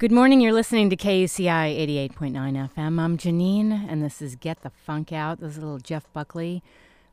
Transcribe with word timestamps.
Good 0.00 0.12
morning. 0.12 0.40
You're 0.40 0.54
listening 0.54 0.88
to 0.88 0.96
KUCI 0.96 2.08
88.9 2.10 2.70
FM. 2.72 2.98
I'm 2.98 3.18
Janine, 3.18 3.86
and 3.86 4.02
this 4.02 4.22
is 4.22 4.34
Get 4.34 4.62
the 4.62 4.70
Funk 4.70 5.12
Out. 5.12 5.40
This 5.40 5.52
is 5.52 5.58
little 5.58 5.76
Jeff 5.76 6.10
Buckley 6.14 6.62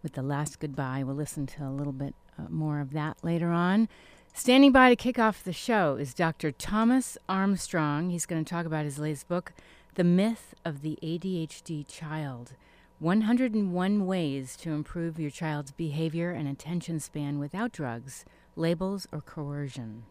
with 0.01 0.13
The 0.13 0.21
Last 0.21 0.61
Goodbye. 0.61 1.03
We'll 1.03 1.17
listen 1.17 1.47
to 1.47 1.65
a 1.65 1.69
little 1.69 1.91
bit 1.91 2.15
uh, 2.39 2.43
more 2.47 2.79
of 2.79 2.93
that 2.93 3.17
later 3.21 3.49
on. 3.49 3.89
Standing 4.33 4.71
by 4.71 4.87
to 4.87 4.95
kick 4.95 5.19
off 5.19 5.43
the 5.43 5.51
show 5.51 5.97
is 5.97 6.13
Dr. 6.13 6.49
Thomas 6.53 7.17
Armstrong. 7.27 8.09
He's 8.09 8.25
going 8.25 8.45
to 8.45 8.49
talk 8.49 8.65
about 8.65 8.85
his 8.85 8.97
latest 8.97 9.27
book, 9.27 9.51
The 9.95 10.05
Myth 10.05 10.55
of 10.63 10.81
the 10.81 10.97
ADHD 11.03 11.85
Child 11.89 12.53
101 12.99 14.05
Ways 14.05 14.55
to 14.55 14.71
Improve 14.71 15.19
Your 15.19 15.29
Child's 15.29 15.73
Behavior 15.73 16.31
and 16.31 16.47
Attention 16.47 17.01
Span 17.01 17.37
Without 17.37 17.73
Drugs, 17.73 18.23
Labels, 18.55 19.09
or 19.11 19.19
Coercion. 19.19 20.03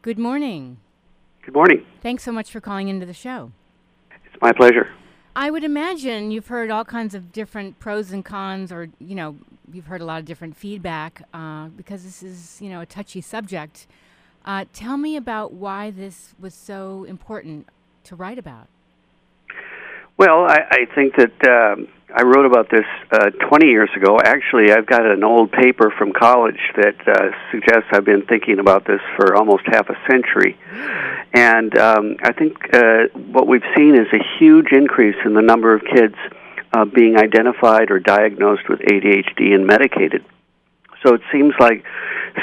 Good 0.00 0.18
morning. 0.18 0.78
Good 1.48 1.54
morning. 1.54 1.86
Thanks 2.02 2.24
so 2.24 2.30
much 2.30 2.50
for 2.50 2.60
calling 2.60 2.88
into 2.88 3.06
the 3.06 3.14
show. 3.14 3.52
It's 4.10 4.42
my 4.42 4.52
pleasure. 4.52 4.90
I 5.34 5.50
would 5.50 5.64
imagine 5.64 6.30
you've 6.30 6.48
heard 6.48 6.70
all 6.70 6.84
kinds 6.84 7.14
of 7.14 7.32
different 7.32 7.78
pros 7.78 8.12
and 8.12 8.22
cons, 8.22 8.70
or 8.70 8.90
you 8.98 9.14
know, 9.14 9.34
you've 9.72 9.86
heard 9.86 10.02
a 10.02 10.04
lot 10.04 10.20
of 10.20 10.26
different 10.26 10.58
feedback 10.58 11.22
uh, 11.32 11.68
because 11.68 12.04
this 12.04 12.22
is 12.22 12.60
you 12.60 12.68
know 12.68 12.82
a 12.82 12.86
touchy 12.86 13.22
subject. 13.22 13.86
Uh, 14.44 14.66
tell 14.74 14.98
me 14.98 15.16
about 15.16 15.54
why 15.54 15.90
this 15.90 16.34
was 16.38 16.52
so 16.52 17.04
important 17.04 17.66
to 18.04 18.14
write 18.14 18.38
about. 18.38 18.66
Well, 20.18 20.44
I, 20.46 20.58
I 20.70 20.94
think 20.94 21.14
that 21.16 21.48
um, 21.48 21.88
I 22.14 22.22
wrote 22.22 22.46
about 22.46 22.70
this 22.70 22.86
uh, 23.12 23.30
20 23.48 23.66
years 23.66 23.90
ago. 23.94 24.18
Actually, 24.18 24.72
I've 24.72 24.86
got 24.86 25.04
an 25.04 25.22
old 25.22 25.52
paper 25.52 25.92
from 25.98 26.12
college 26.14 26.60
that 26.76 26.96
uh, 27.06 27.30
suggests 27.52 27.84
I've 27.92 28.06
been 28.06 28.24
thinking 28.24 28.58
about 28.60 28.86
this 28.86 29.00
for 29.16 29.36
almost 29.36 29.64
half 29.66 29.90
a 29.90 29.96
century. 30.10 30.58
And 31.34 31.76
um, 31.76 32.16
I 32.22 32.32
think 32.32 32.56
uh, 32.72 33.08
what 33.14 33.46
we've 33.46 33.66
seen 33.76 33.94
is 33.94 34.06
a 34.14 34.24
huge 34.38 34.72
increase 34.72 35.16
in 35.26 35.34
the 35.34 35.42
number 35.42 35.74
of 35.74 35.82
kids 35.84 36.14
uh, 36.72 36.86
being 36.86 37.18
identified 37.18 37.90
or 37.90 38.00
diagnosed 38.00 38.70
with 38.70 38.80
ADHD 38.80 39.54
and 39.54 39.66
medicated. 39.66 40.24
So 41.04 41.12
it 41.12 41.20
seems 41.30 41.52
like 41.60 41.84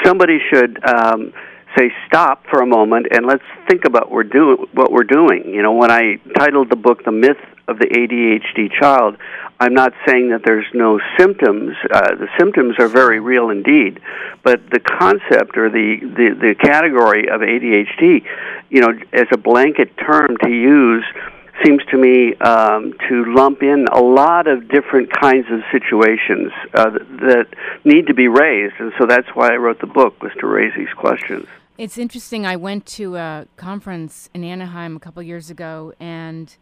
somebody 0.04 0.38
should 0.48 0.78
um, 0.86 1.32
say 1.76 1.90
stop 2.06 2.44
for 2.48 2.62
a 2.62 2.66
moment 2.66 3.08
and 3.10 3.26
let's 3.26 3.44
think 3.68 3.84
about 3.84 4.12
we're 4.12 4.22
do- 4.22 4.68
what 4.72 4.92
we're 4.92 5.04
doing. 5.04 5.52
You 5.52 5.62
know, 5.62 5.72
when 5.72 5.90
I 5.90 6.20
titled 6.38 6.70
the 6.70 6.76
book 6.76 7.04
"The 7.04 7.12
Myth 7.12 7.36
of 7.68 7.78
the 7.78 7.86
ADHD 7.86 8.70
Child," 8.80 9.16
I'm 9.58 9.74
not 9.74 9.92
saying 10.06 10.30
that 10.30 10.42
there's 10.44 10.66
no 10.74 11.00
symptoms. 11.18 11.76
Uh, 11.90 12.14
the 12.14 12.28
symptoms 12.38 12.76
are 12.78 12.88
very 12.88 13.20
real 13.20 13.50
indeed, 13.50 14.00
but 14.42 14.70
the 14.70 14.80
concept 14.80 15.56
or 15.56 15.70
the, 15.70 16.00
the 16.00 16.34
the 16.38 16.54
category 16.54 17.28
of 17.28 17.40
ADHD, 17.40 18.24
you 18.70 18.80
know, 18.80 18.98
as 19.12 19.26
a 19.32 19.38
blanket 19.38 19.96
term 19.96 20.36
to 20.42 20.50
use 20.50 21.04
seems 21.64 21.82
to 21.90 21.96
me 21.96 22.34
um, 22.36 22.94
to 23.08 23.24
lump 23.34 23.62
in 23.62 23.86
a 23.92 24.00
lot 24.00 24.46
of 24.46 24.68
different 24.68 25.10
kinds 25.10 25.46
of 25.50 25.60
situations 25.72 26.52
uh, 26.74 26.90
that, 26.90 27.46
need 27.84 28.06
to 28.08 28.14
be 28.14 28.28
raised, 28.28 28.74
and 28.78 28.92
so 28.98 29.06
that's 29.06 29.28
why 29.34 29.52
I 29.52 29.56
wrote 29.56 29.80
the 29.80 29.86
book 29.86 30.22
was 30.22 30.32
to 30.40 30.46
raise 30.46 30.74
these 30.76 30.92
questions. 30.96 31.46
It's 31.78 31.98
interesting. 31.98 32.46
I 32.46 32.56
went 32.56 32.86
to 32.86 33.16
a 33.16 33.46
conference 33.56 34.28
in 34.34 34.44
Anaheim 34.44 34.96
a 34.96 35.00
couple 35.00 35.22
years 35.22 35.50
ago, 35.50 35.92
and 36.00 36.54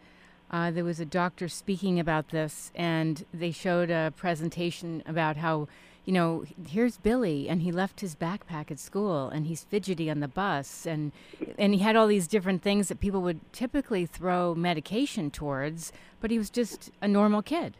uh, 0.54 0.70
there 0.70 0.84
was 0.84 1.00
a 1.00 1.04
doctor 1.04 1.48
speaking 1.48 1.98
about 1.98 2.28
this, 2.28 2.70
and 2.76 3.24
they 3.34 3.50
showed 3.50 3.90
a 3.90 4.12
presentation 4.16 5.02
about 5.04 5.36
how, 5.36 5.66
you 6.04 6.12
know, 6.12 6.44
here's 6.68 6.96
Billy, 6.96 7.48
and 7.48 7.62
he 7.62 7.72
left 7.72 8.02
his 8.02 8.14
backpack 8.14 8.70
at 8.70 8.78
school, 8.78 9.28
and 9.28 9.48
he's 9.48 9.64
fidgety 9.64 10.08
on 10.08 10.20
the 10.20 10.28
bus, 10.28 10.86
and 10.86 11.10
and 11.58 11.74
he 11.74 11.80
had 11.80 11.96
all 11.96 12.06
these 12.06 12.28
different 12.28 12.62
things 12.62 12.86
that 12.86 13.00
people 13.00 13.20
would 13.20 13.40
typically 13.52 14.06
throw 14.06 14.54
medication 14.54 15.28
towards, 15.28 15.92
but 16.20 16.30
he 16.30 16.38
was 16.38 16.50
just 16.50 16.92
a 17.02 17.08
normal 17.08 17.42
kid. 17.42 17.74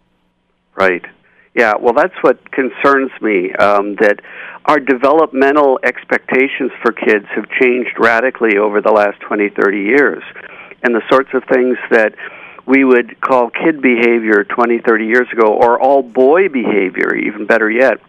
Right. 0.75 1.05
Yeah, 1.55 1.75
well, 1.81 1.95
that's 1.95 2.17
what 2.23 2.51
concerns 2.51 3.13
me. 3.21 3.53
Um, 3.55 3.95
that 4.01 4.19
our 4.65 4.81
developmental 4.81 5.79
expectations 5.85 6.73
for 6.83 6.91
kids 6.91 7.27
have 7.37 7.45
changed 7.63 7.93
radically 8.01 8.59
over 8.59 8.81
the 8.81 8.91
last 8.91 9.21
20, 9.21 9.51
30 9.51 9.79
years. 9.79 10.25
And 10.83 10.97
the 10.97 11.03
sorts 11.09 11.31
of 11.33 11.45
things 11.49 11.79
that 11.93 12.15
we 12.67 12.85
would 12.85 13.21
call 13.21 13.51
kid 13.51 13.83
behavior 13.83 14.45
20, 14.45 14.81
30 14.81 15.07
years 15.07 15.29
ago, 15.33 15.53
or 15.53 15.81
all 15.81 16.03
boy 16.03 16.49
behavior, 16.49 17.15
even 17.15 17.47
better 17.47 17.71
yet, 17.71 18.01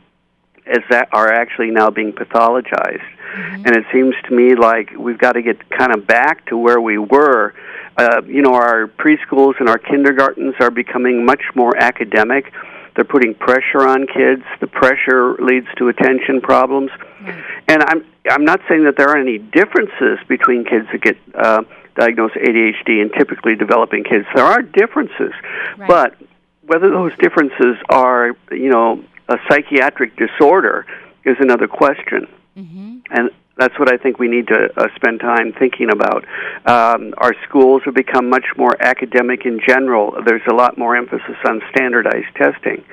as 0.66 0.80
that 0.90 1.10
are 1.12 1.32
actually 1.32 1.72
now 1.72 1.90
being 1.90 2.14
pathologized. 2.14 3.04
Mm-hmm. 3.36 3.66
And 3.66 3.76
it 3.76 3.86
seems 3.92 4.16
to 4.28 4.36
me 4.36 4.56
like 4.56 4.92
we've 4.98 5.18
got 5.18 5.34
to 5.34 5.42
get 5.42 5.70
kind 5.70 5.94
of 5.94 6.08
back 6.08 6.46
to 6.48 6.58
where 6.58 6.80
we 6.80 6.98
were. 6.98 7.54
Uh, 7.98 8.22
you 8.26 8.42
know, 8.42 8.54
our 8.54 8.88
preschools 8.88 9.60
and 9.60 9.70
our 9.70 9.78
kindergartens 9.78 10.56
are 10.60 10.72
becoming 10.72 11.26
much 11.26 11.44
more 11.56 11.76
academic 11.78 12.52
they're 12.96 13.04
putting 13.04 13.36
pressure 13.36 13.86
on 13.86 14.08
kids. 14.08 14.44
The 14.62 14.68
pressure 14.68 15.36
leads 15.36 15.68
to 15.78 15.90
attention 15.90 16.40
problems. 16.42 16.92
Right. 17.22 17.44
And 17.68 17.84
I'm 17.84 18.06
I'm 18.30 18.46
not 18.46 18.62
saying 18.68 18.86
that 18.86 18.96
there 18.98 19.10
are 19.10 19.18
any 19.18 19.38
differences 19.38 20.20
between 20.28 20.64
kids 20.64 20.88
that 20.92 21.02
get 21.02 21.18
uh, 21.36 21.64
diagnosed 21.96 22.36
ADHD 22.36 23.02
and 23.02 23.12
typically 23.14 23.56
developing 23.56 24.04
kids. 24.04 24.26
There 24.36 24.46
are 24.46 24.62
differences, 24.62 25.34
right. 25.78 25.88
but 25.88 26.16
whether 26.66 26.90
those 26.90 27.12
differences 27.18 27.78
are 27.90 28.36
you 28.52 28.70
know 28.70 29.04
a 29.28 29.38
psychiatric 29.50 30.16
disorder 30.18 30.86
is 31.24 31.38
another 31.40 31.68
question. 31.68 32.28
Mm-hmm. 32.58 32.98
And 33.12 33.32
that's 33.58 33.78
what 33.80 33.92
I 33.92 33.98
think 33.98 34.20
we 34.20 34.28
need 34.28 34.48
to 34.48 34.70
uh, 34.76 34.88
spend 34.96 35.22
time 35.22 35.54
thinking 35.54 35.90
about. 35.92 36.26
Um, 36.66 37.14
our 37.18 37.34
schools 37.48 37.84
have 37.86 37.94
become 37.94 38.30
much 38.30 38.46
more 38.58 38.76
academic 38.82 39.46
in 39.46 39.60
general. 39.66 40.18
There's 40.26 40.46
a 40.50 40.54
lot 40.54 40.78
more 40.78 40.96
emphasis 40.96 41.38
on 41.48 41.62
standardized 41.70 42.36
testing. 42.36 42.84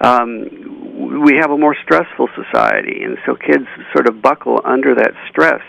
Um, 0.00 0.75
we 0.96 1.36
have 1.36 1.50
a 1.50 1.58
more 1.58 1.76
stressful 1.84 2.28
society, 2.34 3.02
and 3.04 3.18
so 3.26 3.36
kids 3.36 3.66
sort 3.92 4.08
of 4.08 4.22
buckle 4.22 4.60
under 4.64 4.94
that 4.94 5.12
stress. 5.28 5.60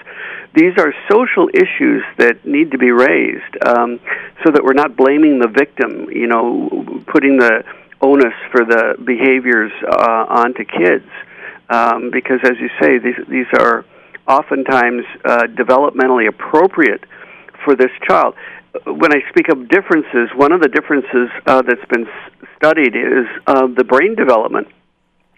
These 0.55 0.73
are 0.77 0.93
social 1.11 1.49
issues 1.53 2.03
that 2.17 2.45
need 2.45 2.71
to 2.71 2.77
be 2.77 2.91
raised 2.91 3.53
um, 3.65 3.99
so 4.43 4.51
that 4.51 4.63
we're 4.63 4.73
not 4.73 4.95
blaming 4.95 5.39
the 5.39 5.47
victim, 5.47 6.07
you 6.09 6.27
know, 6.27 7.03
putting 7.11 7.37
the 7.37 7.63
onus 8.01 8.33
for 8.51 8.63
the 8.63 8.95
behaviors 9.03 9.71
uh, 9.83 10.25
onto 10.29 10.63
kids. 10.63 11.05
Um, 11.69 12.11
because, 12.11 12.39
as 12.43 12.57
you 12.61 12.69
say, 12.81 12.97
these, 12.97 13.19
these 13.27 13.47
are 13.59 13.83
oftentimes 14.25 15.03
uh, 15.25 15.43
developmentally 15.47 16.29
appropriate 16.29 17.03
for 17.65 17.75
this 17.75 17.91
child. 18.07 18.35
When 18.85 19.11
I 19.11 19.19
speak 19.29 19.49
of 19.49 19.67
differences, 19.67 20.29
one 20.35 20.53
of 20.53 20.61
the 20.61 20.69
differences 20.69 21.29
uh, 21.45 21.61
that's 21.63 21.83
been 21.89 22.07
studied 22.55 22.95
is 22.95 23.27
uh, 23.47 23.67
the 23.67 23.83
brain 23.83 24.15
development 24.15 24.67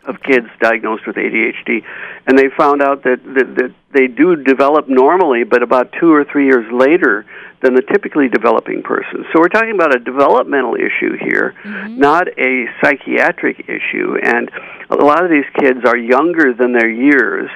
of 0.05 0.21
kids 0.21 0.47
diagnosed 0.61 1.05
with 1.05 1.15
ADHD, 1.17 1.83
and 2.25 2.37
they 2.37 2.49
found 2.57 2.81
out 2.81 3.03
that, 3.03 3.23
that, 3.23 3.55
that 3.55 3.73
they 3.93 4.07
do 4.07 4.35
develop 4.35 4.87
normally, 4.87 5.43
but 5.43 5.61
about 5.61 5.93
two 5.99 6.11
or 6.11 6.23
three 6.23 6.45
years 6.45 6.65
later 6.71 7.25
than 7.61 7.75
the 7.75 7.81
typically 7.81 8.29
developing 8.29 8.81
person. 8.81 9.25
So 9.33 9.39
we're 9.39 9.49
talking 9.49 9.75
about 9.75 9.93
a 9.93 9.99
developmental 9.99 10.75
issue 10.75 11.17
here, 11.19 11.53
mm-hmm. 11.63 11.99
not 11.99 12.27
a 12.39 12.67
psychiatric 12.81 13.67
issue. 13.67 14.17
And 14.23 14.49
a 14.89 14.95
lot 14.95 15.23
of 15.23 15.29
these 15.29 15.45
kids 15.59 15.79
are 15.85 15.97
younger 15.97 16.53
than 16.53 16.71
their 16.71 16.89
years 16.89 17.49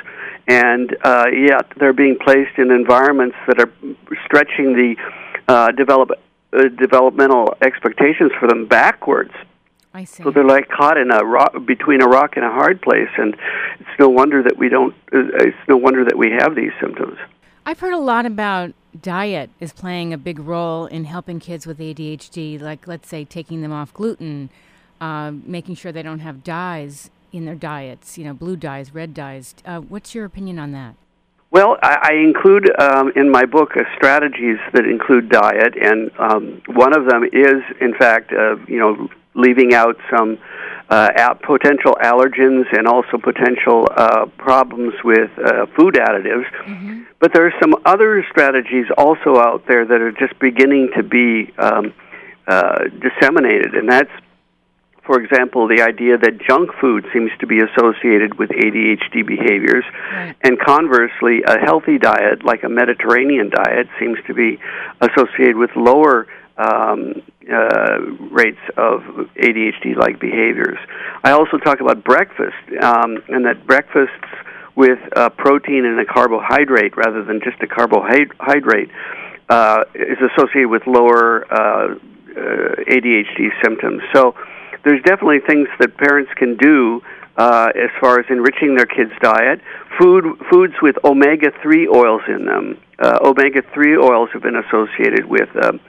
and 0.47 0.95
uh, 1.03 1.25
yet 1.31 1.71
they're 1.77 1.93
being 1.93 2.17
placed 2.19 2.57
in 2.57 2.71
environments 2.71 3.35
that 3.47 3.59
are 3.59 3.71
stretching 4.25 4.73
the 4.73 4.95
uh, 5.47 5.71
develop, 5.71 6.11
uh, 6.51 6.63
developmental 6.77 7.55
expectations 7.61 8.31
for 8.39 8.47
them 8.47 8.65
backwards. 8.65 9.31
I 9.93 10.05
see. 10.05 10.23
So 10.23 10.31
they're 10.31 10.43
like 10.43 10.69
caught 10.69 10.97
in 10.97 11.11
a 11.11 11.23
rock 11.23 11.53
between 11.65 12.01
a 12.01 12.07
rock 12.07 12.35
and 12.35 12.43
a 12.43 12.49
hard 12.49 12.81
place, 12.81 13.09
and 13.17 13.35
it's 13.79 13.99
no 13.99 14.09
wonder 14.09 14.41
that 14.41 14.57
we 14.57 14.69
don't. 14.69 14.93
Uh, 15.13 15.29
it's 15.35 15.57
no 15.67 15.77
wonder 15.77 16.03
that 16.03 16.17
we 16.17 16.31
have 16.31 16.55
these 16.55 16.71
symptoms. 16.81 17.17
I've 17.65 17.79
heard 17.79 17.93
a 17.93 17.99
lot 17.99 18.25
about 18.25 18.73
diet 18.99 19.49
is 19.59 19.71
playing 19.71 20.11
a 20.11 20.17
big 20.17 20.39
role 20.39 20.85
in 20.85 21.05
helping 21.05 21.39
kids 21.39 21.65
with 21.65 21.79
ADHD. 21.79 22.59
Like, 22.59 22.87
let's 22.87 23.07
say, 23.07 23.23
taking 23.23 23.61
them 23.61 23.71
off 23.71 23.93
gluten, 23.93 24.49
uh, 24.99 25.31
making 25.31 25.75
sure 25.75 25.91
they 25.91 26.03
don't 26.03 26.19
have 26.19 26.43
dyes 26.43 27.09
in 27.31 27.45
their 27.45 27.55
diets, 27.55 28.17
you 28.17 28.25
know, 28.25 28.33
blue 28.33 28.55
dyes, 28.55 28.93
red 28.93 29.13
dyes. 29.13 29.55
Uh, 29.65 29.79
what's 29.79 30.13
your 30.13 30.25
opinion 30.25 30.59
on 30.59 30.71
that? 30.71 30.95
Well, 31.51 31.77
I, 31.83 32.09
I 32.09 32.13
include 32.15 32.69
um, 32.79 33.11
in 33.15 33.29
my 33.29 33.45
book 33.45 33.77
uh, 33.77 33.83
strategies 33.95 34.57
that 34.73 34.85
include 34.85 35.29
diet, 35.29 35.75
and 35.79 36.11
um, 36.17 36.61
one 36.67 36.97
of 36.97 37.05
them 37.05 37.23
is, 37.23 37.61
in 37.79 37.93
fact, 37.93 38.33
uh, 38.33 38.55
you 38.67 38.79
know, 38.79 39.07
leaving 39.35 39.73
out 39.73 39.97
some 40.09 40.37
uh, 40.89 41.33
potential 41.41 41.97
allergens 42.03 42.65
and 42.77 42.87
also 42.87 43.17
potential 43.17 43.87
uh, 43.95 44.25
problems 44.37 44.93
with 45.03 45.31
uh, 45.39 45.65
food 45.75 45.95
additives. 45.95 46.45
Mm-hmm. 46.65 47.03
But 47.19 47.33
there 47.33 47.47
are 47.47 47.53
some 47.61 47.73
other 47.85 48.23
strategies 48.29 48.85
also 48.97 49.37
out 49.37 49.65
there 49.67 49.85
that 49.85 50.01
are 50.01 50.11
just 50.11 50.37
beginning 50.39 50.91
to 50.97 51.03
be 51.03 51.51
um, 51.57 51.93
uh, 52.47 52.83
disseminated, 53.01 53.73
and 53.75 53.89
that's 53.89 54.11
For 55.05 55.19
example, 55.19 55.67
the 55.67 55.81
idea 55.81 56.17
that 56.17 56.39
junk 56.47 56.71
food 56.79 57.05
seems 57.11 57.29
to 57.39 57.47
be 57.47 57.59
associated 57.59 58.39
with 58.39 58.49
ADHD 58.51 59.25
behaviors, 59.25 59.83
Right. 59.91 60.35
and 60.41 60.57
conversely, 60.57 61.43
a 61.43 61.59
healthy 61.59 61.97
diet, 61.97 62.45
like 62.45 62.63
a 62.63 62.69
Mediterranean 62.69 63.49
diet, 63.49 63.87
seems 63.99 64.17
to 64.27 64.33
be 64.33 64.59
associated 65.01 65.57
with 65.57 65.71
lower 65.75 66.27
um, 66.57 67.21
uh, 67.51 67.99
rates 68.31 68.59
of 68.77 69.01
ADHD-like 69.35 70.19
behaviors. 70.19 70.77
I 71.23 71.31
also 71.31 71.57
talk 71.57 71.81
about 71.81 72.03
breakfast, 72.03 72.55
um, 72.81 73.23
and 73.27 73.45
that 73.45 73.65
breakfasts 73.65 74.13
with 74.75 74.99
uh, 75.15 75.29
protein 75.29 75.85
and 75.85 75.99
a 75.99 76.05
carbohydrate 76.05 76.95
rather 76.97 77.23
than 77.23 77.41
just 77.43 77.61
a 77.61 77.67
carbohydrate 77.67 78.89
uh, 79.49 79.83
is 79.93 80.17
associated 80.31 80.69
with 80.69 80.83
lower 80.87 81.45
uh, 81.51 81.93
uh, 81.93 81.95
ADHD 82.89 83.49
symptoms. 83.63 84.01
So 84.13 84.35
there's 84.83 85.01
definitely 85.03 85.39
things 85.45 85.67
that 85.79 85.97
parents 85.97 86.31
can 86.35 86.57
do 86.57 87.01
uh, 87.37 87.71
as 87.75 87.89
far 87.99 88.19
as 88.19 88.25
enriching 88.29 88.75
their 88.75 88.85
kids' 88.85 89.11
diet. 89.21 89.59
Food 89.99 90.37
foods 90.51 90.73
with 90.81 90.95
omega 91.03 91.51
three 91.61 91.87
oils 91.87 92.21
in 92.27 92.45
them. 92.45 92.79
Omega 93.21 93.61
three 93.73 93.97
oils 93.97 94.29
have 94.33 94.41
been 94.41 94.55
associated 94.55 95.25
with 95.25 95.49
um, 95.61 95.79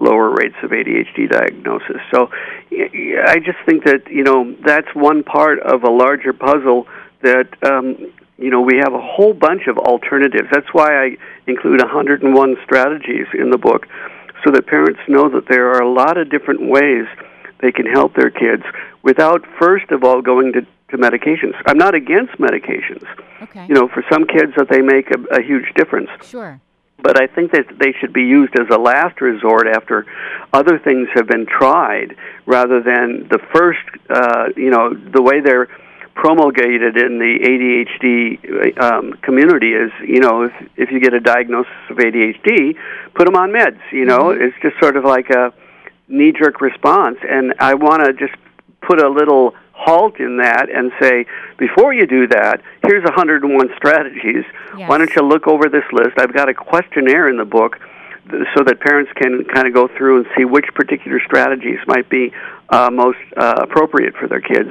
lower 0.00 0.30
rates 0.30 0.56
of 0.62 0.70
ADHD 0.70 1.30
diagnosis. 1.30 2.00
So 2.12 2.30
I 2.72 3.36
just 3.44 3.58
think 3.66 3.84
that 3.84 4.08
you 4.08 4.24
know 4.24 4.54
that's 4.64 4.88
one 4.94 5.22
part 5.22 5.60
of 5.60 5.84
a 5.84 5.90
larger 5.90 6.32
puzzle 6.32 6.86
that 7.22 7.48
um, 7.62 8.12
you 8.38 8.50
know 8.50 8.60
we 8.60 8.76
have 8.76 8.92
a 8.92 9.00
whole 9.00 9.34
bunch 9.34 9.66
of 9.66 9.78
alternatives. 9.78 10.48
That's 10.50 10.72
why 10.72 11.04
I 11.04 11.16
include 11.46 11.80
101 11.80 12.56
strategies 12.64 13.26
in 13.34 13.50
the 13.50 13.58
book, 13.58 13.86
so 14.44 14.50
that 14.50 14.66
parents 14.66 15.00
know 15.08 15.28
that 15.30 15.48
there 15.48 15.70
are 15.70 15.82
a 15.82 15.90
lot 15.90 16.16
of 16.18 16.30
different 16.30 16.68
ways 16.68 17.06
they 17.60 17.72
can 17.72 17.86
help 17.86 18.14
their 18.14 18.30
kids 18.30 18.62
without 19.02 19.44
first 19.58 19.90
of 19.90 20.04
all 20.04 20.20
going 20.20 20.52
to, 20.52 20.60
to 20.90 20.98
medications. 20.98 21.54
I'm 21.66 21.78
not 21.78 21.94
against 21.94 22.34
medications. 22.34 23.04
Okay. 23.42 23.66
You 23.66 23.74
know, 23.74 23.88
for 23.88 24.04
some 24.10 24.26
kids 24.26 24.52
that 24.56 24.68
they 24.68 24.80
make 24.80 25.10
a, 25.10 25.20
a 25.38 25.42
huge 25.42 25.72
difference 25.74 26.10
Sure. 26.22 26.60
But 27.04 27.20
I 27.20 27.26
think 27.26 27.52
that 27.52 27.66
they 27.78 27.92
should 28.00 28.14
be 28.14 28.22
used 28.22 28.58
as 28.58 28.66
a 28.74 28.78
last 28.78 29.20
resort 29.20 29.66
after 29.68 30.06
other 30.54 30.78
things 30.78 31.06
have 31.14 31.28
been 31.28 31.44
tried, 31.46 32.16
rather 32.46 32.82
than 32.82 33.28
the 33.30 33.38
first. 33.54 33.84
Uh, 34.08 34.46
you 34.56 34.70
know, 34.70 34.92
the 34.94 35.20
way 35.22 35.40
they're 35.40 35.68
promulgated 36.14 36.96
in 36.96 37.18
the 37.18 37.34
ADHD 37.50 38.80
um, 38.80 39.12
community 39.20 39.72
is, 39.74 39.90
you 40.00 40.20
know, 40.20 40.44
if 40.44 40.52
if 40.76 40.90
you 40.90 40.98
get 40.98 41.12
a 41.12 41.20
diagnosis 41.20 41.72
of 41.90 41.98
ADHD, 41.98 42.74
put 43.14 43.26
them 43.26 43.36
on 43.36 43.50
meds. 43.50 43.80
You 43.92 44.06
know, 44.06 44.24
Mhm. 44.32 44.40
it's 44.40 44.56
just 44.62 44.80
sort 44.80 44.96
of 44.96 45.04
like 45.04 45.28
a 45.28 45.52
knee-jerk 46.08 46.62
response, 46.62 47.18
and 47.28 47.54
I 47.58 47.74
want 47.74 48.04
to 48.04 48.12
just 48.14 48.34
put 48.80 49.02
a 49.02 49.08
little 49.08 49.54
halt 49.84 50.18
in 50.18 50.38
that 50.38 50.70
and 50.70 50.90
say, 51.00 51.26
before 51.58 51.92
you 51.92 52.06
do 52.06 52.26
that, 52.28 52.62
here's 52.86 53.04
101 53.04 53.68
strategies. 53.76 54.44
Yes. 54.76 54.88
Why 54.88 54.98
don't 54.98 55.14
you 55.14 55.22
look 55.22 55.46
over 55.46 55.68
this 55.68 55.84
list? 55.92 56.18
I've 56.18 56.32
got 56.32 56.48
a 56.48 56.54
questionnaire 56.54 57.28
in 57.28 57.36
the 57.36 57.44
book 57.44 57.78
so 58.56 58.64
that 58.64 58.80
parents 58.80 59.12
can 59.16 59.44
kind 59.44 59.66
of 59.68 59.74
go 59.74 59.88
through 59.88 60.18
and 60.18 60.26
see 60.36 60.44
which 60.44 60.66
particular 60.74 61.20
strategies 61.20 61.78
might 61.86 62.08
be 62.08 62.32
uh, 62.70 62.90
most 62.90 63.18
uh, 63.36 63.56
appropriate 63.58 64.14
for 64.16 64.26
their 64.26 64.40
kids. 64.40 64.70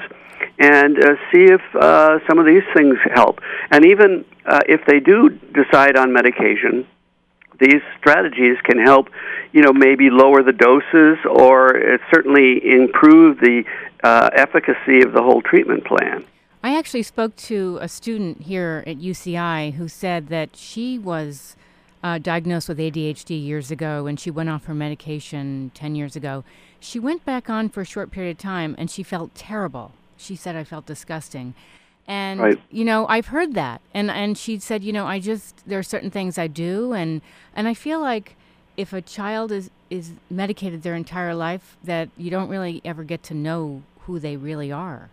And 0.60 0.98
uh, 0.98 1.16
see 1.32 1.46
if 1.46 1.62
uh, 1.76 2.20
some 2.28 2.40
of 2.40 2.46
these 2.46 2.64
things 2.76 2.98
help. 3.14 3.40
And 3.72 3.86
even 3.86 4.26
uh, 4.46 4.62
if 4.68 4.82
they 4.86 5.00
do 5.00 5.30
decide 5.30 5.96
on 5.96 6.12
medication, 6.12 6.88
these 7.60 7.82
strategies 8.00 8.58
can 8.64 8.80
help, 8.80 9.10
you 9.52 9.62
know, 9.62 9.74
maybe 9.74 10.10
lower 10.10 10.44
the 10.44 10.54
doses 10.54 11.18
or 11.30 12.00
certainly 12.12 12.62
improve 12.66 13.40
the 13.40 13.64
uh, 14.04 14.30
efficacy 14.34 15.02
of 15.02 15.14
the 15.14 15.22
whole 15.22 15.42
treatment 15.42 15.86
plan. 15.86 16.26
I 16.64 16.78
actually 16.78 17.04
spoke 17.04 17.36
to 17.38 17.78
a 17.82 17.88
student 17.88 18.44
here 18.44 18.84
at 18.88 18.98
UCI 18.98 19.74
who 19.74 19.88
said 19.88 20.28
that 20.30 20.56
she 20.56 20.98
was 20.98 21.58
uh, 22.04 22.18
diagnosed 22.18 22.70
with 22.70 22.78
ADHD 22.78 23.44
years 23.44 23.72
ago 23.72 24.08
and 24.08 24.20
she 24.20 24.32
went 24.32 24.50
off 24.50 24.66
her 24.66 24.74
medication 24.74 25.72
10 25.74 25.96
years 25.96 26.16
ago. 26.16 26.44
She 26.80 27.00
went 27.00 27.26
back 27.26 27.50
on 27.50 27.70
for 27.70 27.82
a 27.82 27.86
short 27.86 28.12
period 28.12 28.32
of 28.32 28.38
time 28.38 28.76
and 28.78 28.90
she 28.90 29.04
felt 29.04 29.36
terrible. 29.36 29.92
She 30.18 30.36
said, 30.36 30.56
I 30.56 30.64
felt 30.64 30.86
disgusting. 30.86 31.54
And, 32.08 32.40
Right. 32.40 32.62
you 32.70 32.84
know, 32.84 33.08
I've 33.08 33.28
heard 33.28 33.54
that. 33.54 33.82
And, 33.94 34.12
and 34.12 34.38
she 34.38 34.60
said, 34.60 34.84
you 34.84 34.92
know, 34.92 35.06
I 35.06 35.20
just, 35.20 35.68
there 35.68 35.80
are 35.80 35.84
certain 35.84 36.12
things 36.12 36.38
I 36.38 36.48
do. 36.48 36.94
And, 36.94 37.22
and 37.56 37.68
I 37.68 37.74
feel 37.74 38.02
like 38.02 38.36
if 38.76 38.92
a 38.92 39.02
child 39.02 39.52
is, 39.52 39.70
is 39.90 40.12
medicated 40.30 40.84
their 40.84 40.96
entire 40.96 41.34
life, 41.34 41.78
that 41.84 42.10
you 42.18 42.30
don't 42.30 42.50
really 42.50 42.82
ever 42.84 43.04
get 43.04 43.24
to 43.24 43.34
know 43.34 43.84
who 44.02 44.20
they 44.20 44.36
really 44.36 44.72
are. 44.72 45.10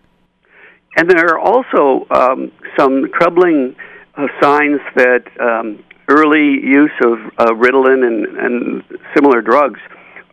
And 0.97 1.09
there 1.09 1.27
are 1.27 1.39
also 1.39 2.07
um, 2.11 2.51
some 2.77 3.09
troubling 3.19 3.77
uh, 4.17 4.27
signs 4.43 4.81
that 4.97 5.23
um, 5.41 5.85
early 6.09 6.59
use 6.65 6.91
of 7.05 7.19
uh, 7.39 7.55
Ritalin 7.55 8.05
and, 8.05 8.27
and 8.37 8.83
similar 9.15 9.41
drugs 9.41 9.79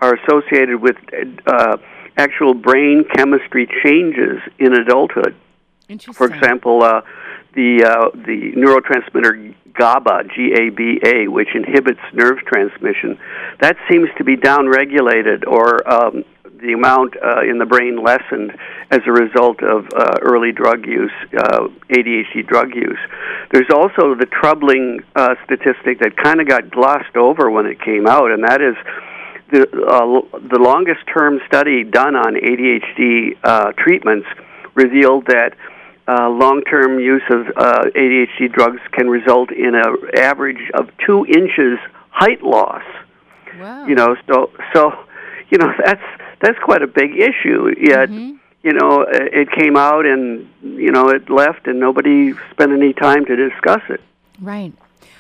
are 0.01 0.15
associated 0.15 0.81
with 0.81 0.95
uh, 1.45 1.77
actual 2.18 2.56
brain 2.56 3.03
chemistry 3.15 3.68
changes 3.83 4.39
in 4.57 4.74
adulthood. 4.74 5.36
For 6.13 6.28
example, 6.28 6.84
uh, 6.84 7.01
the 7.54 7.84
uh, 7.84 8.10
the 8.13 8.51
neurotransmitter 8.56 9.56
GABA, 9.74 10.24
G-A-B-A, 10.36 11.28
which 11.28 11.50
inhibits 11.54 12.00
nerve 12.13 12.39
transmission, 12.39 13.18
that 13.62 13.78
seems 13.89 14.10
to 14.18 14.24
be 14.24 14.36
downregulated 14.36 15.48
or 15.48 15.88
um, 15.89 16.25
the 16.60 16.74
amount 16.74 17.16
uh, 17.24 17.42
in 17.42 17.60
the 17.60 17.66
brain 17.66 18.04
lessened 18.04 18.51
as 18.92 19.01
a 19.06 19.12
result 19.12 19.62
of 19.62 19.86
uh, 19.95 20.18
early 20.22 20.51
drug 20.51 20.86
use, 20.86 21.12
uh, 21.38 21.68
ADHD 21.89 22.45
drug 22.45 22.74
use. 22.75 23.00
There's 23.51 23.69
also 23.74 24.16
the 24.16 24.25
troubling 24.25 25.01
uh, 25.16 25.36
statistic 25.45 26.00
that 26.00 26.18
kind 26.18 26.42
of 26.42 26.48
got 26.48 26.72
glossed 26.72 27.16
over 27.16 27.50
when 27.50 27.66
it 27.66 27.80
came 27.80 28.07
out, 28.07 28.31
and 28.31 28.44
that 28.44 28.62
is 28.62 28.75
the 29.51 29.62
uh, 29.62 30.39
the 30.39 30.60
longest 30.60 31.01
term 31.13 31.39
study 31.48 31.84
done 31.84 32.16
on 32.16 32.36
ADHD 32.36 33.38
uh, 33.44 33.72
treatments 33.78 34.28
revealed 34.75 35.25
that 35.28 35.56
uh, 36.07 36.30
long-term 36.30 37.00
use 37.00 37.24
of 37.30 37.48
uh, 37.57 37.83
ADHD 37.95 38.51
drugs 38.51 38.80
can 38.94 39.09
result 39.09 39.51
in 39.51 39.75
an 39.75 39.83
average 40.18 40.69
of 40.74 40.89
two 41.06 41.25
inches 41.25 41.77
height 42.12 42.42
loss. 42.44 42.83
Wow. 43.59 43.86
You 43.88 43.95
know, 43.95 44.15
so 44.30 44.51
so 44.74 44.92
you 45.50 45.57
know 45.57 45.71
that's 45.86 46.04
that's 46.42 46.57
quite 46.63 46.81
a 46.81 46.88
big 46.88 47.12
issue. 47.18 47.74
Yet 47.80 48.09
Mhm. 48.09 48.38
you 48.63 48.74
know 48.74 49.01
it 49.01 49.33
it 49.33 49.51
came 49.51 49.75
out 49.75 50.06
and 50.06 50.48
you 50.62 50.92
know 50.92 51.09
it 51.09 51.30
left 51.30 51.68
and 51.68 51.80
nobody 51.80 52.33
spent 52.51 52.71
any 52.71 52.93
time 52.93 53.25
to 53.25 53.36
discuss 53.36 53.82
it. 53.89 54.00
Right. 54.41 54.74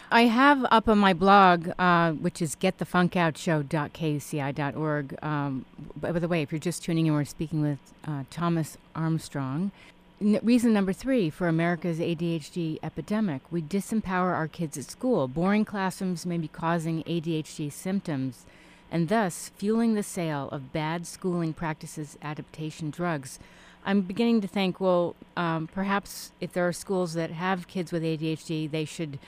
I 0.09 0.27
have 0.27 0.65
up 0.71 0.87
on 0.87 0.99
my 0.99 1.11
blog, 1.11 1.69
uh, 1.77 2.13
which 2.13 2.41
is 2.41 2.55
getthefunkoutshow.kuci.org. 2.55 5.15
Um, 5.23 5.65
by 5.99 6.11
by 6.13 6.19
the 6.19 6.27
way, 6.27 6.41
if 6.41 6.51
you're 6.51 6.59
just 6.59 6.83
tuning 6.83 7.07
in, 7.07 7.13
we're 7.13 7.25
speaking 7.25 7.61
with 7.61 7.79
uh, 8.07 8.23
Thomas 8.29 8.77
Armstrong. 8.95 9.71
N- 10.19 10.39
reason 10.41 10.73
number 10.73 10.93
three 10.93 11.29
for 11.29 11.47
America's 11.47 11.99
ADHD 11.99 12.79
epidemic 12.81 13.41
we 13.51 13.61
disempower 13.61 14.33
our 14.33 14.47
kids 14.47 14.77
at 14.77 14.85
school. 14.85 15.27
Boring 15.27 15.63
classrooms 15.63 16.25
may 16.25 16.37
be 16.37 16.47
causing 16.47 17.03
ADHD 17.03 17.71
symptoms 17.71 18.45
and 18.91 19.09
thus 19.09 19.51
fueling 19.57 19.93
the 19.93 20.03
sale 20.03 20.49
of 20.51 20.73
bad 20.73 21.05
schooling 21.05 21.53
practices, 21.53 22.17
adaptation 22.21 22.89
drugs. 22.89 23.37
I'm 23.85 24.01
beginning 24.01 24.41
to 24.41 24.47
think, 24.47 24.81
well, 24.81 25.15
um, 25.35 25.67
perhaps 25.67 26.31
if 26.41 26.51
there 26.51 26.67
are 26.67 26.73
schools 26.73 27.13
that 27.13 27.31
have 27.31 27.67
kids 27.67 27.91
with 27.91 28.01
ADHD, 28.01 28.69
they 28.69 28.85
should 28.85 29.19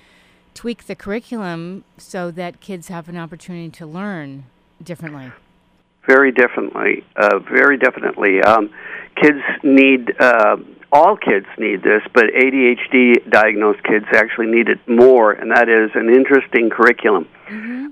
tweak 0.55 0.87
the 0.87 0.95
curriculum 0.95 1.83
so 1.97 2.31
that 2.31 2.61
kids 2.61 2.87
have 2.87 3.07
an 3.09 3.17
opportunity 3.17 3.69
to 3.69 3.85
learn 3.85 4.45
differently. 4.81 5.31
Very 6.07 6.31
differently, 6.31 7.05
uh, 7.15 7.39
very 7.39 7.77
definitely. 7.77 8.41
Um, 8.41 8.71
kids 9.21 9.39
need 9.63 10.13
uh, 10.19 10.57
all 10.91 11.15
kids 11.15 11.45
need 11.57 11.83
this, 11.83 12.01
but 12.13 12.25
ADHD 12.25 13.29
diagnosed 13.29 13.83
kids 13.83 14.05
actually 14.11 14.47
need 14.47 14.69
it 14.69 14.79
more, 14.87 15.31
and 15.31 15.51
that 15.51 15.69
is 15.69 15.91
an 15.93 16.09
interesting 16.09 16.69
curriculum. 16.69 17.27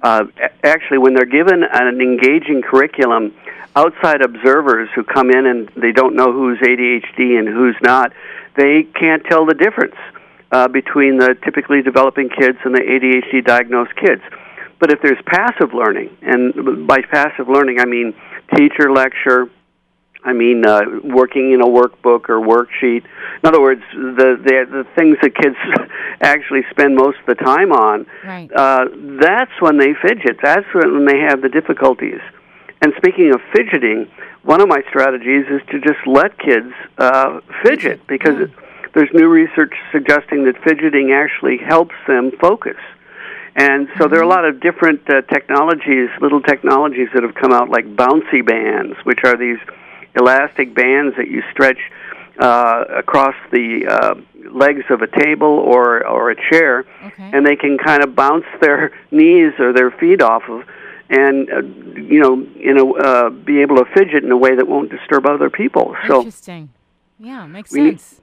Uh, 0.01 0.25
actually, 0.63 0.97
when 0.97 1.13
they're 1.13 1.25
given 1.25 1.63
an 1.63 2.01
engaging 2.01 2.61
curriculum, 2.61 3.33
outside 3.75 4.21
observers 4.21 4.89
who 4.95 5.03
come 5.03 5.29
in 5.29 5.45
and 5.45 5.69
they 5.75 5.91
don't 5.91 6.15
know 6.15 6.31
who's 6.31 6.57
ADHD 6.59 7.37
and 7.37 7.47
who's 7.47 7.75
not, 7.81 8.13
they 8.55 8.83
can't 8.83 9.23
tell 9.25 9.45
the 9.45 9.53
difference 9.53 9.95
uh, 10.51 10.67
between 10.67 11.17
the 11.17 11.35
typically 11.43 11.81
developing 11.81 12.29
kids 12.29 12.57
and 12.63 12.73
the 12.73 12.79
ADHD 12.79 13.45
diagnosed 13.45 13.95
kids. 13.95 14.21
But 14.79 14.91
if 14.91 15.01
there's 15.01 15.21
passive 15.25 15.73
learning, 15.73 16.15
and 16.21 16.87
by 16.87 17.01
passive 17.01 17.47
learning 17.49 17.79
I 17.79 17.85
mean 17.85 18.13
teacher 18.55 18.91
lecture, 18.91 19.49
I 20.27 20.33
mean 20.33 20.65
uh, 20.65 20.81
working 21.03 21.53
in 21.53 21.61
a 21.61 21.65
workbook 21.65 22.27
or 22.27 22.39
worksheet. 22.41 23.05
In 23.05 23.45
other 23.45 23.61
words, 23.61 23.81
the 23.93 24.37
the, 24.43 24.65
the 24.69 24.87
things 24.95 25.17
that 25.21 25.33
kids 25.35 25.55
actually 26.21 26.63
spend 26.69 26.95
most 26.95 27.17
of 27.19 27.25
the 27.25 27.35
time 27.35 27.71
on. 27.71 28.05
Right. 28.25 28.51
Uh, 28.53 28.85
that's 29.21 29.53
when 29.61 29.77
they 29.77 29.93
fidget. 29.93 30.37
That's 30.43 30.67
when 30.73 31.05
they 31.05 31.19
have 31.19 31.41
the 31.41 31.49
difficulties. 31.49 32.19
And 32.81 32.93
speaking 32.97 33.33
of 33.33 33.41
fidgeting, 33.55 34.07
one 34.43 34.61
of 34.61 34.67
my 34.67 34.83
strategies 34.89 35.45
is 35.49 35.61
to 35.71 35.79
just 35.79 36.05
let 36.05 36.37
kids 36.37 36.73
uh, 36.97 37.39
fidget 37.63 38.05
because 38.07 38.37
yeah. 38.37 38.47
there's 38.93 39.09
new 39.13 39.27
research 39.29 39.73
suggesting 39.91 40.43
that 40.43 40.61
fidgeting 40.63 41.11
actually 41.11 41.57
helps 41.57 41.95
them 42.05 42.31
focus. 42.39 42.77
And 43.55 43.87
so 43.97 44.07
there 44.07 44.19
are 44.19 44.23
a 44.23 44.27
mm-hmm. 44.27 44.29
lot 44.29 44.45
of 44.45 44.59
different 44.59 45.09
uh, 45.09 45.21
technologies, 45.23 46.09
little 46.21 46.41
technologies 46.41 47.09
that 47.15 47.23
have 47.23 47.33
come 47.33 47.51
out, 47.51 47.69
like 47.69 47.85
bouncy 47.95 48.45
bands, 48.45 48.95
which 49.03 49.23
are 49.23 49.35
these 49.35 49.57
elastic 50.15 50.73
bands 50.73 51.15
that 51.17 51.29
you 51.29 51.43
stretch 51.51 51.79
uh, 52.39 52.83
across 52.97 53.35
the 53.51 53.87
uh, 53.89 54.15
legs 54.51 54.83
of 54.89 55.01
a 55.01 55.07
table 55.07 55.47
or 55.47 56.05
or 56.05 56.31
a 56.31 56.35
chair, 56.49 56.85
okay. 57.05 57.31
and 57.33 57.45
they 57.45 57.55
can 57.55 57.77
kind 57.77 58.03
of 58.03 58.15
bounce 58.15 58.45
their 58.61 58.91
knees 59.11 59.53
or 59.59 59.73
their 59.73 59.91
feet 59.91 60.21
off 60.21 60.43
of, 60.47 60.63
and 61.09 61.49
uh, 61.49 61.61
you 61.99 62.19
know, 62.19 62.45
in 62.59 62.77
a 62.77 62.85
uh, 62.85 63.29
be 63.29 63.61
able 63.61 63.77
to 63.77 63.85
fidget 63.93 64.23
in 64.23 64.31
a 64.31 64.37
way 64.37 64.55
that 64.55 64.67
won't 64.67 64.91
disturb 64.91 65.25
other 65.25 65.49
people. 65.49 65.95
So 66.07 66.19
interesting. 66.19 66.69
Yeah, 67.19 67.47
makes 67.47 67.71
sense. 67.71 68.21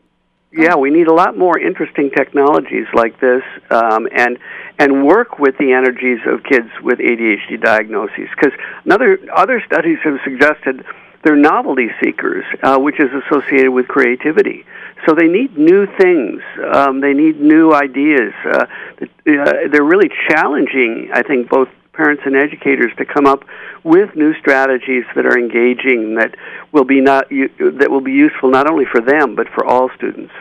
Need, 0.52 0.64
yeah, 0.66 0.76
we 0.76 0.90
need 0.90 1.08
a 1.08 1.12
lot 1.12 1.36
more 1.36 1.58
interesting 1.58 2.10
technologies 2.10 2.86
like 2.94 3.18
this, 3.18 3.42
um, 3.70 4.06
and 4.14 4.38
and 4.78 5.04
work 5.04 5.40
with 5.40 5.58
the 5.58 5.72
energies 5.72 6.20
of 6.26 6.44
kids 6.44 6.68
with 6.82 7.00
ADHD 7.00 7.60
diagnoses. 7.60 8.28
Because 8.36 8.52
another 8.84 9.18
other 9.34 9.60
studies 9.66 9.98
have 10.04 10.18
suggested 10.22 10.84
they're 11.24 11.36
novelty 11.36 11.88
seekers, 12.02 12.44
uh, 12.62 12.78
which 12.78 13.00
is 13.00 13.10
associated 13.24 13.70
with 13.70 13.88
creativity. 13.88 14.64
So 15.06 15.14
they 15.14 15.26
need 15.26 15.58
new 15.58 15.86
things. 15.98 16.42
Um, 16.72 17.00
they 17.00 17.12
need 17.12 17.40
new 17.40 17.72
ideas. 17.72 18.32
Uh, 18.44 18.66
uh, 19.00 19.06
they're 19.26 19.84
really 19.84 20.10
challenging, 20.28 21.10
I 21.12 21.22
think, 21.22 21.48
both 21.48 21.68
parents 21.92 22.22
and 22.26 22.36
educators 22.36 22.92
to 22.98 23.04
come 23.04 23.26
up 23.26 23.44
with 23.84 24.14
new 24.16 24.34
strategies 24.34 25.04
that 25.14 25.26
are 25.26 25.38
engaging 25.38 26.16
that 26.16 26.34
will 26.72 26.84
be 26.84 27.00
not 27.00 27.28
that 27.30 27.86
will 27.88 28.00
be 28.00 28.12
useful 28.12 28.50
not 28.50 28.68
only 28.68 28.84
for 28.84 29.00
them 29.00 29.36
but 29.36 29.46
for 29.48 29.64
all 29.64 29.88
students. 29.94 30.32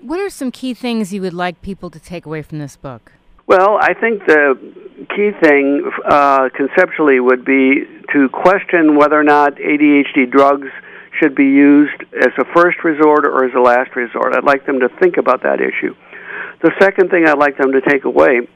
What 0.00 0.20
are 0.20 0.28
some 0.28 0.50
key 0.50 0.74
things 0.74 1.12
you 1.12 1.22
would 1.22 1.32
like 1.32 1.62
people 1.62 1.88
to 1.90 1.98
take 1.98 2.26
away 2.26 2.42
from 2.42 2.58
this 2.58 2.76
book? 2.76 3.12
Well, 3.50 3.78
I 3.82 3.94
think 3.94 4.26
the 4.26 4.56
key 5.08 5.32
thing 5.42 5.90
uh, 6.08 6.50
conceptually 6.54 7.18
would 7.18 7.44
be 7.44 7.82
to 8.12 8.28
question 8.28 8.96
whether 8.96 9.18
or 9.18 9.24
not 9.24 9.56
ADHD 9.56 10.30
drugs 10.30 10.68
should 11.18 11.34
be 11.34 11.46
used 11.46 12.00
as 12.14 12.30
a 12.38 12.44
first 12.54 12.84
resort 12.84 13.26
or 13.26 13.44
as 13.44 13.50
a 13.56 13.58
last 13.58 13.96
resort. 13.96 14.36
I'd 14.36 14.44
like 14.44 14.66
them 14.66 14.78
to 14.78 14.88
think 15.00 15.16
about 15.16 15.42
that 15.42 15.60
issue. 15.60 15.96
The 16.62 16.70
second 16.78 17.10
thing 17.10 17.26
I'd 17.26 17.38
like 17.38 17.58
them 17.58 17.72
to 17.72 17.80
take 17.80 18.04
away 18.04 18.46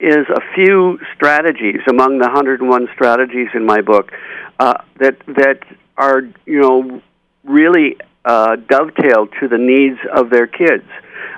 is 0.00 0.26
a 0.28 0.40
few 0.56 0.98
strategies 1.14 1.82
among 1.88 2.18
the 2.18 2.26
101 2.26 2.88
strategies 2.94 3.50
in 3.54 3.64
my 3.64 3.80
book 3.80 4.10
uh, 4.58 4.74
that 4.98 5.20
that 5.28 5.60
are 5.96 6.22
you 6.46 6.60
know 6.62 7.00
really 7.44 7.96
uh, 8.24 8.56
dovetail 8.56 9.28
to 9.38 9.46
the 9.46 9.56
needs 9.56 10.00
of 10.12 10.30
their 10.30 10.48
kids. 10.48 10.88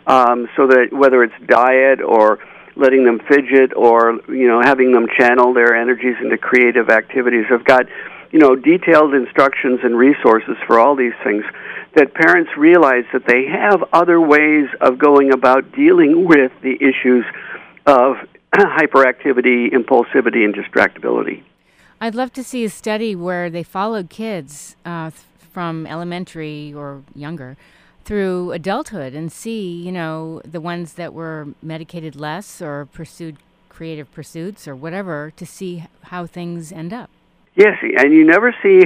Um, 0.07 0.49
so 0.57 0.67
that 0.69 0.89
whether 0.91 1.23
it's 1.23 1.35
diet 1.47 2.01
or 2.01 2.39
letting 2.79 3.05
them 3.05 3.21
fidget 3.29 3.77
or 3.77 4.21
you 4.29 4.47
know 4.47 4.63
having 4.63 4.93
them 4.93 5.07
channel 5.19 5.53
their 5.53 5.75
energies 5.75 6.17
into 6.23 6.39
creative 6.39 6.89
activities. 6.89 7.45
I've 7.51 7.65
got 7.65 7.87
you 8.31 8.39
know 8.39 8.57
detailed 8.57 9.15
instructions 9.15 9.81
and 9.83 9.97
resources 9.99 10.57
for 10.67 10.79
all 10.79 10.97
these 10.97 11.15
things 11.23 11.45
that 11.95 12.15
parents 12.15 12.51
realize 12.57 13.05
that 13.13 13.27
they 13.27 13.47
have 13.47 13.83
other 13.93 14.21
ways 14.21 14.69
of 14.81 14.99
going 14.99 15.33
about 15.33 15.73
dealing 15.73 16.25
with 16.25 16.53
the 16.63 16.77
issues 16.81 17.25
of 17.87 18.17
hyperactivity, 18.55 19.73
impulsivity, 19.73 20.45
and 20.45 20.55
distractibility. 20.55 21.43
I'd 22.01 22.15
love 22.15 22.33
to 22.35 22.45
see 22.45 22.65
a 22.65 22.71
study 22.71 23.17
where 23.17 23.51
they 23.51 23.65
followed 23.65 24.09
kids 24.09 24.77
uh, 24.85 25.11
from 25.53 25.87
elementary 25.87 26.73
or 26.73 27.03
younger 27.15 27.57
through 28.09 28.53
adulthood 28.53 29.13
and 29.13 29.31
see, 29.31 29.71
you 29.71 29.93
know, 29.93 30.41
the 30.43 30.63
ones 30.63 30.95
that 30.95 31.13
were 31.13 31.49
medicated 31.63 32.17
less 32.17 32.63
or 32.63 32.87
pursued 32.87 33.37
creative 33.69 34.11
pursuits 34.13 34.67
or 34.67 34.75
whatever 34.75 35.31
to 35.37 35.45
see 35.45 35.85
how 36.05 36.25
things 36.25 36.73
end 36.73 36.91
up. 36.91 37.11
Yes, 37.55 37.77
and 37.83 38.11
you 38.15 38.25
never 38.25 38.55
see, 38.63 38.81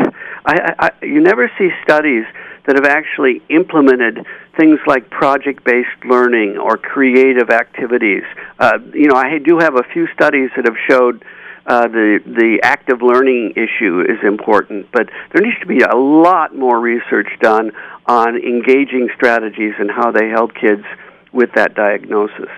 I, 0.45 0.75
I, 0.77 1.07
you 1.07 1.21
never 1.21 1.49
see 1.57 1.69
studies 1.85 2.25
that 2.67 2.75
have 2.75 2.85
actually 2.85 3.41
implemented 3.49 4.27
things 4.59 4.81
like 4.89 5.09
project-based 5.09 6.05
learning 6.05 6.59
or 6.59 6.77
creative 6.77 7.51
activities. 7.51 8.25
Uh, 8.59 8.79
you 8.93 9.07
know, 9.07 9.15
I 9.15 9.39
do 9.39 9.61
have 9.61 9.77
a 9.77 9.85
few 9.93 10.09
studies 10.15 10.51
that 10.57 10.65
have 10.65 10.77
showed 10.91 11.25
uh, 11.67 11.87
the 11.89 12.19
the 12.25 12.59
active 12.63 13.03
learning 13.03 13.53
issue 13.57 14.01
is 14.01 14.19
important, 14.23 14.91
but 14.93 15.09
there 15.33 15.43
needs 15.43 15.59
to 15.61 15.67
be 15.67 15.81
a 15.81 15.97
lot 15.97 16.57
more 16.57 16.81
research 16.81 17.29
done 17.41 17.73
on 18.07 18.37
engaging 18.37 19.09
strategies 19.15 19.75
and 19.79 19.91
how 19.91 20.11
they 20.11 20.29
help 20.29 20.55
kids 20.55 20.83
with 21.33 21.51
that 21.55 21.75
diagnosis. 21.75 22.51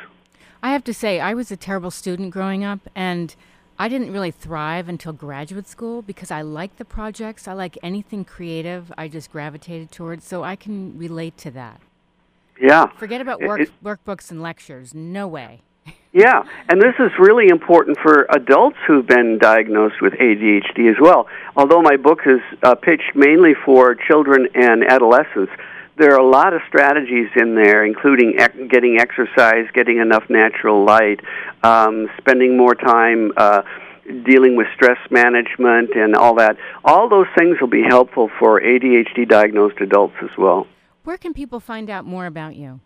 I 0.62 0.72
have 0.72 0.84
to 0.84 0.94
say, 0.94 1.20
I 1.20 1.34
was 1.34 1.50
a 1.50 1.56
terrible 1.56 1.90
student 1.90 2.30
growing 2.30 2.64
up, 2.64 2.80
and 2.94 3.36
I 3.78 3.88
didn't 3.88 4.12
really 4.12 4.30
thrive 4.30 4.88
until 4.88 5.12
graduate 5.12 5.68
school 5.68 6.00
because 6.00 6.30
I 6.30 6.40
like 6.40 6.76
the 6.76 6.84
projects. 6.86 7.46
I 7.46 7.52
like 7.52 7.76
anything 7.82 8.24
creative. 8.24 8.90
I 8.96 9.08
just 9.08 9.30
gravitated 9.30 9.90
towards, 9.90 10.24
so 10.24 10.42
I 10.42 10.56
can 10.56 10.96
relate 10.96 11.36
to 11.38 11.50
that. 11.50 11.80
Yeah. 12.58 12.86
Forget 12.98 13.20
about 13.20 13.42
work, 13.42 13.60
it, 13.60 13.70
workbooks 13.82 14.30
and 14.30 14.40
lectures. 14.40 14.94
No 14.94 15.26
way. 15.26 15.60
Yeah, 16.14 16.44
and 16.68 16.80
this 16.80 16.94
is 17.00 17.10
really 17.18 17.48
important 17.48 17.98
for 17.98 18.26
adults 18.30 18.76
who've 18.86 19.04
been 19.04 19.38
diagnosed 19.38 20.00
with 20.00 20.12
ADHD 20.12 20.88
as 20.88 20.96
well. 21.00 21.26
Although 21.56 21.82
my 21.82 21.96
book 21.96 22.20
is 22.24 22.40
uh, 22.62 22.76
pitched 22.76 23.16
mainly 23.16 23.54
for 23.64 23.96
children 23.96 24.46
and 24.54 24.84
adolescents, 24.84 25.50
there 25.96 26.12
are 26.14 26.20
a 26.20 26.28
lot 26.28 26.52
of 26.54 26.60
strategies 26.68 27.30
in 27.34 27.56
there, 27.56 27.84
including 27.84 28.34
ec- 28.38 28.68
getting 28.70 28.98
exercise, 29.00 29.66
getting 29.74 29.98
enough 29.98 30.22
natural 30.28 30.84
light, 30.84 31.18
um, 31.64 32.08
spending 32.18 32.56
more 32.56 32.76
time 32.76 33.32
uh, 33.36 33.62
dealing 34.24 34.54
with 34.54 34.68
stress 34.76 34.98
management, 35.10 35.96
and 35.96 36.14
all 36.14 36.36
that. 36.36 36.56
All 36.84 37.08
those 37.08 37.26
things 37.36 37.60
will 37.60 37.68
be 37.68 37.82
helpful 37.82 38.30
for 38.38 38.60
ADHD 38.60 39.28
diagnosed 39.28 39.80
adults 39.80 40.14
as 40.22 40.30
well. 40.38 40.68
Where 41.02 41.18
can 41.18 41.34
people 41.34 41.58
find 41.58 41.90
out 41.90 42.04
more 42.04 42.26
about 42.26 42.54
you? 42.54 42.80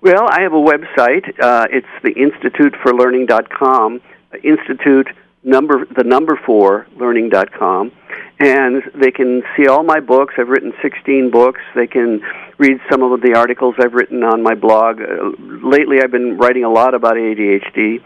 Well, 0.00 0.28
I 0.30 0.42
have 0.42 0.52
a 0.52 0.56
website. 0.56 1.38
Uh, 1.40 1.66
it's 1.70 1.86
the 2.02 2.12
Institute 2.12 2.74
for 2.82 2.94
Learning.com. 2.94 4.00
Institute 4.42 5.08
number 5.46 5.86
the 5.86 6.02
number 6.02 6.38
four 6.44 6.86
learning.com 6.96 7.92
and 8.40 8.82
they 8.94 9.12
can 9.12 9.42
see 9.56 9.68
all 9.68 9.84
my 9.84 10.00
books. 10.00 10.34
I've 10.36 10.48
written 10.48 10.72
16 10.82 11.30
books. 11.30 11.60
They 11.74 11.86
can 11.86 12.20
read 12.58 12.80
some 12.90 13.02
of 13.02 13.20
the 13.22 13.34
articles 13.34 13.76
i've 13.78 13.94
written 13.94 14.24
on 14.24 14.42
my 14.42 14.54
blog. 14.54 15.00
Uh, 15.00 15.30
lately 15.38 16.02
i've 16.02 16.10
been 16.10 16.36
writing 16.36 16.64
a 16.64 16.70
lot 16.70 16.94
about 16.94 17.14
adhd 17.14 18.02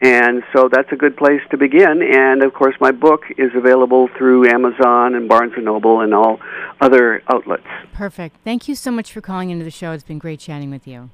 and 0.00 0.42
so 0.52 0.68
that's 0.70 0.92
a 0.92 0.96
good 0.96 1.16
place 1.16 1.40
to 1.50 1.56
begin. 1.56 2.02
And 2.02 2.44
of 2.44 2.54
course 2.54 2.76
my 2.80 2.92
book 2.92 3.24
is 3.36 3.50
available 3.54 4.08
through 4.16 4.48
amazon 4.48 5.16
and 5.16 5.28
barnes 5.28 5.54
and 5.56 5.64
noble 5.64 6.00
and 6.00 6.14
all 6.14 6.38
other 6.80 7.22
outlets. 7.28 7.66
Perfect. 7.92 8.36
Thank 8.44 8.68
you 8.68 8.76
so 8.76 8.92
much 8.92 9.12
for 9.12 9.20
calling 9.20 9.50
into 9.50 9.64
the 9.64 9.70
show. 9.70 9.90
It's 9.90 10.04
been 10.04 10.18
great 10.18 10.38
chatting 10.38 10.70
with 10.70 10.86
you 10.86 11.10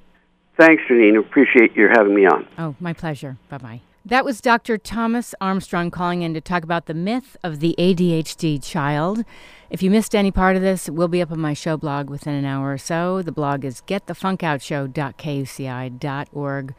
Thanks, 0.61 0.83
Janine. 0.91 1.19
Appreciate 1.19 1.75
your 1.75 1.89
having 1.89 2.15
me 2.15 2.27
on. 2.27 2.47
Oh, 2.59 2.77
my 2.79 2.93
pleasure. 2.93 3.39
Bye 3.49 3.57
bye. 3.57 3.81
That 4.05 4.27
was 4.27 4.43
Dr. 4.43 4.77
Thomas 4.77 5.35
Armstrong 5.41 5.91
calling 5.91 6.21
in 6.21 6.35
to 6.35 6.41
talk 6.43 6.65
about 6.65 6.85
the 6.85 6.93
myth 6.93 7.35
of 7.43 7.61
the 7.61 7.75
ADHD 7.79 8.63
child. 8.63 9.25
If 9.71 9.83
you 9.83 9.91
missed 9.91 10.15
any 10.15 10.31
part 10.31 10.57
of 10.57 10.63
this, 10.63 10.87
it 10.87 10.91
will 10.91 11.09
be 11.09 11.23
up 11.23 11.33
on 11.33 11.41
my 11.41 11.55
show 11.55 11.79
blog 11.79 12.11
within 12.11 12.35
an 12.35 12.45
hour 12.45 12.73
or 12.73 12.79
so. 12.79 13.23
The 13.23 13.33
blog 13.33 13.65
is 13.65 13.81
getthefunkoutshow.kuci.org. 13.87 16.75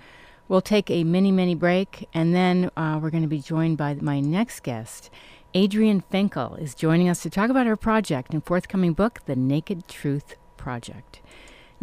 We'll 0.48 0.62
take 0.62 0.92
a 0.92 1.04
mini, 1.04 1.32
mini 1.32 1.56
break, 1.56 2.08
and 2.14 2.36
then 2.36 2.70
uh, 2.78 3.00
we're 3.02 3.10
going 3.10 3.24
to 3.24 3.30
be 3.30 3.40
joined 3.40 3.78
by 3.78 3.96
my 3.96 4.20
next 4.20 4.62
guest. 4.62 5.10
Adrienne 5.56 6.02
Finkel 6.02 6.54
is 6.56 6.76
joining 6.76 7.10
us 7.10 7.24
to 7.24 7.32
talk 7.32 7.50
about 7.50 7.66
her 7.66 7.76
project 7.76 8.32
and 8.34 8.46
forthcoming 8.46 8.94
book, 8.94 9.22
The 9.26 9.36
Naked 9.36 9.88
Truth 9.88 10.36
Project. 10.58 11.22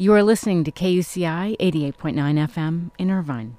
You 0.01 0.15
are 0.15 0.23
listening 0.23 0.63
to 0.63 0.71
KUCI 0.71 1.57
88.9 1.59 2.15
FM 2.15 2.93
in 2.99 3.11
Irvine. 3.11 3.57